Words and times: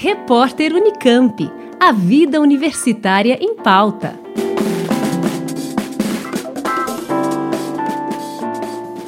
Repórter 0.00 0.72
Unicamp. 0.72 1.50
A 1.80 1.90
vida 1.90 2.40
universitária 2.40 3.36
em 3.42 3.56
pauta. 3.56 4.14